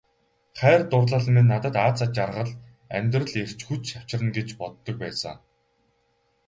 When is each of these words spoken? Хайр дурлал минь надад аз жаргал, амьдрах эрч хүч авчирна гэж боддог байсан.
Хайр 0.59 0.81
дурлал 0.93 1.25
минь 1.35 1.49
надад 1.51 1.75
аз 1.87 1.97
жаргал, 2.15 2.51
амьдрах 2.97 3.29
эрч 3.41 3.59
хүч 3.67 3.85
авчирна 3.97 4.31
гэж 4.37 4.47
боддог 4.59 4.95
байсан. 5.03 5.37